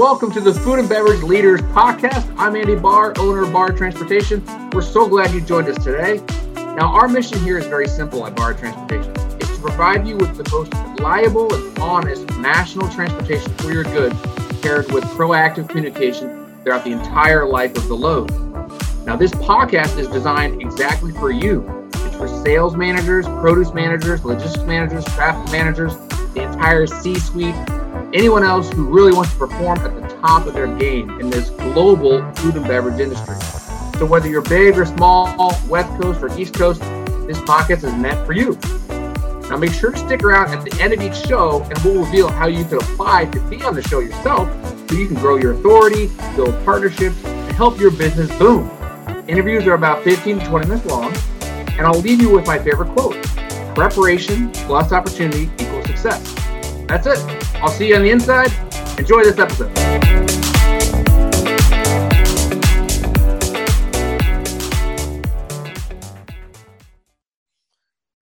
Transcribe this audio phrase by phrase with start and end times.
[0.00, 2.34] welcome to the Food and Beverage Leaders Podcast.
[2.38, 4.42] I'm Andy Bahr, owner of Bahr Transportation.
[4.72, 6.22] We're so glad you joined us today.
[6.54, 9.12] Now, our mission here is very simple at Bahr Transportation.
[9.38, 14.18] It's to provide you with the most reliable and honest national transportation for your goods,
[14.62, 18.30] paired with proactive communication throughout the entire life of the load.
[19.04, 21.90] Now, this podcast is designed exactly for you.
[21.92, 25.94] It's for sales managers, produce managers, logistics managers, traffic managers,
[26.32, 27.54] the entire C-suite,
[28.12, 31.50] anyone else who really wants to perform at the top of their game in this
[31.50, 33.36] global food and beverage industry.
[33.98, 36.80] So whether you're big or small, West Coast or East Coast,
[37.26, 38.58] this podcast is meant for you.
[39.48, 42.28] Now make sure to stick around at the end of each show and we'll reveal
[42.28, 44.48] how you can apply to be on the show yourself
[44.88, 48.70] so you can grow your authority, build partnerships, and help your business boom.
[49.28, 52.90] Interviews are about 15 to 20 minutes long, and I'll leave you with my favorite
[52.96, 53.22] quote.
[53.74, 56.34] Preparation plus opportunity equals success.
[56.88, 57.39] That's it.
[57.62, 58.50] I'll see you on the inside.
[58.98, 59.70] Enjoy this episode.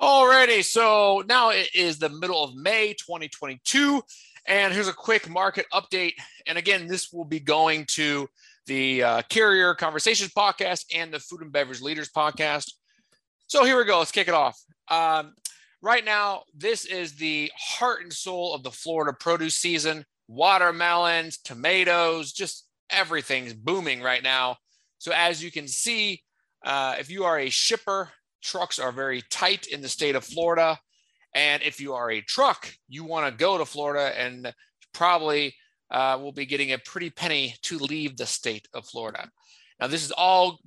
[0.00, 4.02] Alrighty, so now it is the middle of May 2022,
[4.46, 6.14] and here's a quick market update.
[6.46, 8.28] And again, this will be going to
[8.64, 12.72] the uh, Carrier Conversations podcast and the Food and Beverage Leaders podcast.
[13.48, 13.98] So here we go.
[13.98, 14.58] Let's kick it off.
[14.88, 15.34] Um,
[15.86, 20.04] right now, this is the heart and soul of the Florida produce season.
[20.26, 24.56] Watermelons, tomatoes, just everything's booming right now.
[24.98, 26.22] So, as you can see,
[26.64, 28.10] uh, if you are a shipper,
[28.42, 30.76] trucks are very tight in the state of Florida.
[31.36, 34.52] And if you are a truck, you want to go to Florida and
[34.92, 35.54] probably
[35.92, 39.30] uh, will be getting a pretty penny to leave the state of Florida.
[39.78, 40.58] Now, this is all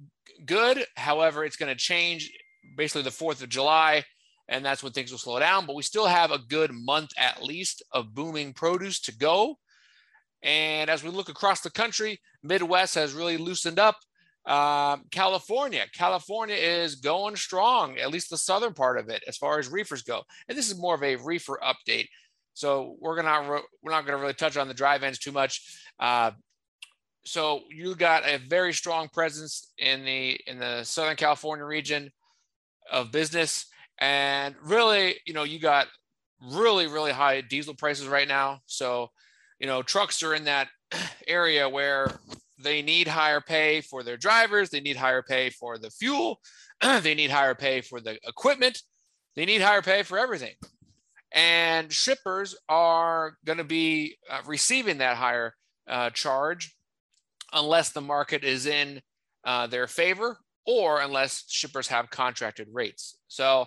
[0.46, 0.86] good.
[0.96, 2.32] However, it's going to change
[2.78, 4.06] basically the 4th of July
[4.50, 5.66] and that's when things will slow down.
[5.66, 9.58] But we still have a good month at least of booming produce to go.
[10.42, 13.98] And as we look across the country, Midwest has really loosened up.
[14.46, 19.60] Um, California, California is going strong, at least the southern part of it, as far
[19.60, 20.24] as reefers go.
[20.48, 22.08] And this is more of a reefer update.
[22.54, 25.62] So we're gonna we're not gonna really touch on the dry vans too much.
[26.00, 26.32] Uh,
[27.26, 32.12] so you got a very strong presence in the in the Southern California region
[32.92, 33.69] of business.
[34.00, 35.88] And really, you know, you got
[36.42, 38.60] really, really high diesel prices right now.
[38.66, 39.10] So,
[39.60, 40.70] you know, trucks are in that
[41.28, 42.20] area where
[42.62, 46.40] they need higher pay for their drivers, they need higher pay for the fuel,
[46.82, 48.82] they need higher pay for the equipment,
[49.36, 50.56] they need higher pay for everything.
[51.32, 55.54] And shippers are going to be uh, receiving that higher
[55.88, 56.76] uh, charge
[57.54, 59.02] unless the market is in
[59.44, 63.18] uh, their favor or unless shippers have contracted rates.
[63.28, 63.66] So,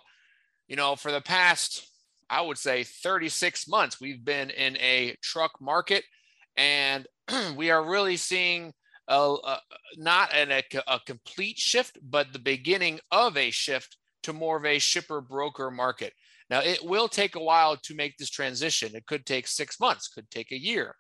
[0.73, 1.87] you know, for the past,
[2.31, 6.03] I would say 36 months, we've been in a truck market
[6.57, 7.07] and
[7.57, 8.73] we are really seeing
[9.07, 9.59] a, a
[9.99, 14.65] not an, a, a complete shift, but the beginning of a shift to more of
[14.65, 16.15] a shipper broker market.
[16.49, 18.97] Now, it will take a while to make this transition.
[18.97, 20.95] It could take six months, could take a year.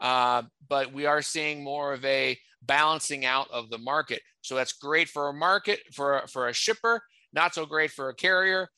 [0.00, 4.22] Uh, but we are seeing more of a balancing out of the market.
[4.40, 7.02] So that's great for a market, for, for a shipper,
[7.34, 8.70] not so great for a carrier.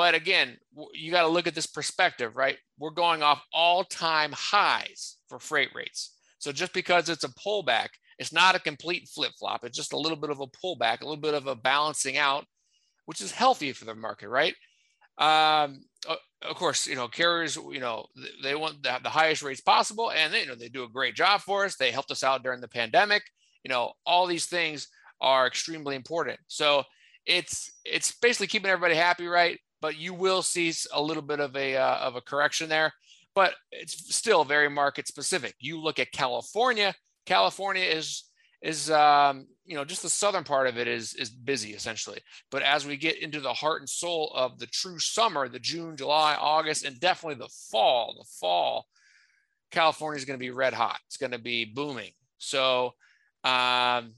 [0.00, 0.56] But again,
[0.94, 2.56] you got to look at this perspective, right?
[2.78, 6.16] We're going off all time highs for freight rates.
[6.38, 7.88] So just because it's a pullback,
[8.18, 9.62] it's not a complete flip flop.
[9.62, 12.46] It's just a little bit of a pullback, a little bit of a balancing out,
[13.04, 14.54] which is healthy for the market, right?
[15.18, 18.06] Um, of course, you know, carriers, you know,
[18.42, 21.14] they want the, the highest rates possible, and they, you know, they do a great
[21.14, 21.76] job for us.
[21.76, 23.22] They helped us out during the pandemic.
[23.64, 24.88] You know, all these things
[25.20, 26.40] are extremely important.
[26.46, 26.84] So
[27.26, 29.58] it's it's basically keeping everybody happy, right?
[29.80, 32.92] But you will see a little bit of a uh, of a correction there.
[33.34, 35.54] But it's still very market specific.
[35.60, 36.94] You look at California.
[37.26, 38.24] California is
[38.62, 42.20] is um, you know just the southern part of it is is busy essentially.
[42.50, 45.96] But as we get into the heart and soul of the true summer, the June,
[45.96, 48.86] July, August, and definitely the fall, the fall,
[49.70, 50.98] California is going to be red hot.
[51.06, 52.10] It's going to be booming.
[52.38, 52.94] So
[53.44, 54.14] um,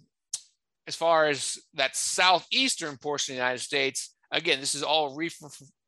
[0.87, 5.39] as far as that southeastern portion of the United States, again, this is all reef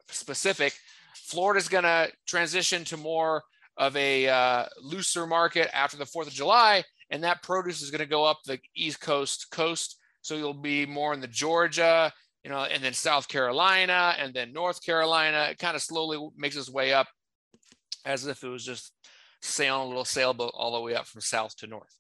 [0.09, 0.75] specific.
[1.15, 3.43] Florida's going to transition to more
[3.77, 8.01] of a uh, looser market after the 4th of July, and that produce is going
[8.01, 9.99] to go up the East Coast coast.
[10.23, 12.13] So you'll be more in the Georgia,
[12.45, 15.49] you know, and then South Carolina, and then North Carolina.
[15.51, 17.09] It kind of slowly makes its way up
[18.05, 18.93] as if it was just
[19.43, 21.95] sailing a little sailboat all the way up from south to north.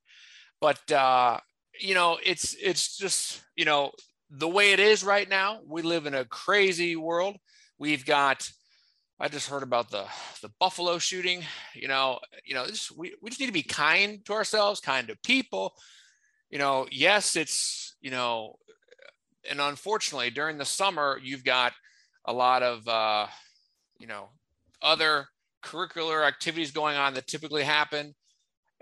[0.61, 1.39] But uh,
[1.81, 3.93] you know, it's it's just you know
[4.37, 7.37] the way it is right now, we live in a crazy world.
[7.79, 8.49] We've got
[9.21, 10.05] I just heard about the
[10.43, 11.43] the Buffalo shooting.
[11.75, 15.09] You know, you know, this, we we just need to be kind to ourselves, kind
[15.09, 15.75] to people.
[16.51, 18.57] You know, yes, it's you know,
[19.49, 21.73] and unfortunately during the summer you've got
[22.25, 23.27] a lot of uh,
[23.99, 24.31] you know
[24.83, 25.27] other
[25.65, 28.15] curricular activities going on that typically happen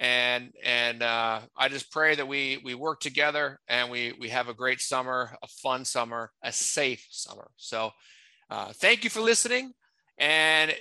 [0.03, 4.49] and and uh, I just pray that we we work together and we we have
[4.49, 7.53] a great summer, a fun summer, a safe summer.
[7.57, 7.91] So,
[8.51, 9.73] uh, thank you for listening,
[10.19, 10.75] and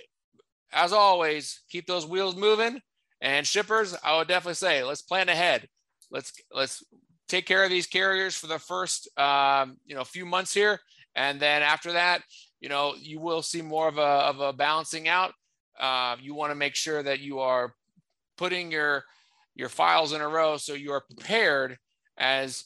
[0.73, 2.81] as always, keep those wheels moving.
[3.21, 5.67] And shippers, I would definitely say let's plan ahead.
[6.09, 6.83] Let's let's
[7.27, 10.79] take care of these carriers for the first um, you know few months here,
[11.15, 12.23] and then after that,
[12.59, 15.33] you know you will see more of a of a balancing out.
[15.79, 17.75] Uh, you want to make sure that you are
[18.37, 19.03] putting your
[19.55, 21.77] your files in a row so you are prepared
[22.17, 22.65] as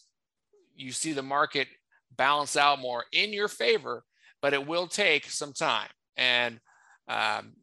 [0.75, 1.67] you see the market
[2.15, 4.03] balance out more in your favor
[4.41, 5.89] but it will take some time.
[6.17, 6.59] And
[7.07, 7.53] um,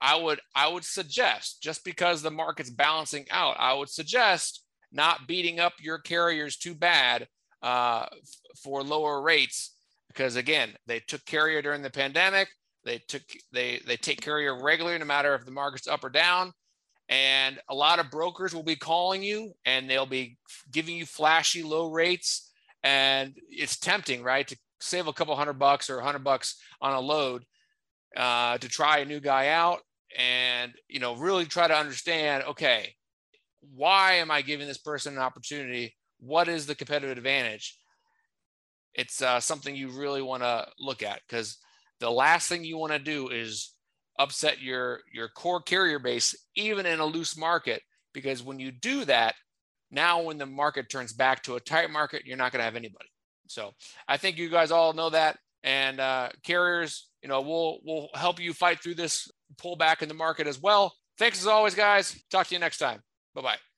[0.00, 5.26] i would i would suggest just because the market's balancing out i would suggest not
[5.26, 7.26] beating up your carriers too bad
[7.62, 8.06] uh,
[8.62, 9.76] for lower rates
[10.08, 12.48] because again they took carrier during the pandemic.
[12.84, 13.22] They took
[13.52, 16.52] they they take carrier regularly no matter if the market's up or down
[17.08, 20.38] and a lot of brokers will be calling you and they'll be
[20.70, 22.50] giving you flashy low rates.
[22.82, 26.94] And it's tempting right to save a couple hundred bucks or a hundred bucks on
[26.94, 27.44] a load
[28.16, 29.80] uh, to try a new guy out
[30.18, 32.94] and you know really try to understand okay
[33.74, 35.94] why am i giving this person an opportunity?
[36.18, 37.78] What is the competitive advantage?
[38.94, 41.56] It's uh, something you really want to look at because
[42.00, 43.72] the last thing you want to do is
[44.18, 47.82] upset your your core carrier base even in a loose market
[48.12, 49.34] because when you do that
[49.90, 52.76] now when the market turns back to a tight market you're not going to have
[52.76, 53.08] anybody.
[53.48, 53.72] So
[54.08, 55.38] i think you guys all know that.
[55.64, 60.14] And uh, carriers you know we'll we'll help you fight through this pullback in the
[60.14, 60.94] market as well.
[61.18, 62.20] Thanks as always guys.
[62.30, 63.00] Talk to you next time.
[63.34, 63.71] Bye bye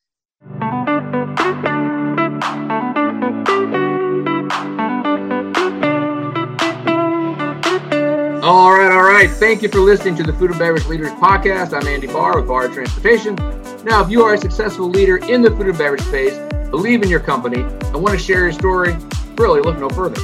[9.15, 9.31] right.
[9.31, 11.73] Thank you for listening to the Food and Beverage Leaders Podcast.
[11.73, 13.37] I'm Andy Bahr with Bahr Transportation.
[13.85, 16.37] Now, if you are a successful leader in the food and beverage space,
[16.71, 18.97] believe in your company, and want to share your story,
[19.37, 20.21] really look no further.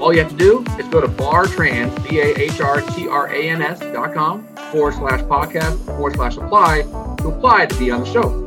[0.00, 5.86] All you have to do is go to bahrtrans, B-A-H-R-T-R-A-N-S dot com forward slash podcast
[5.86, 6.82] forward slash apply
[7.18, 8.40] to apply to be on the show.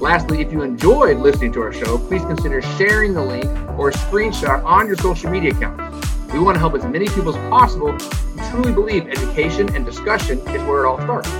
[0.00, 3.44] Lastly, if you enjoyed listening to our show, please consider sharing the link
[3.78, 6.05] or a screenshot on your social media accounts.
[6.36, 10.38] We want to help as many people as possible who truly believe education and discussion
[10.40, 11.32] is where it all starts.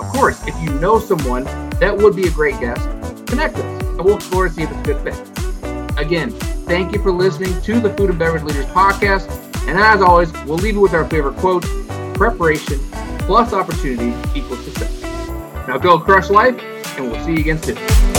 [0.00, 1.42] Of course, if you know someone
[1.80, 2.88] that would be a great guest,
[3.26, 5.98] connect us and we'll explore to see if it's a good fit.
[5.98, 6.30] Again,
[6.68, 9.28] thank you for listening to the Food and Beverage Leaders Podcast.
[9.66, 11.64] And as always, we'll leave you with our favorite quote
[12.14, 12.78] preparation
[13.26, 15.02] plus opportunity equals success.
[15.66, 16.56] Now go crush life,
[16.96, 18.11] and we'll see you again soon.